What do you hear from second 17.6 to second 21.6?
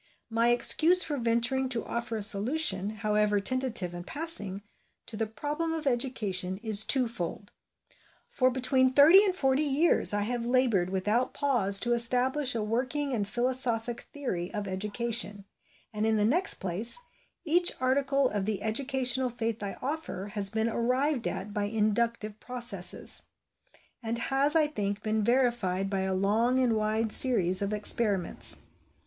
article of the educational faith I offer has been arrived at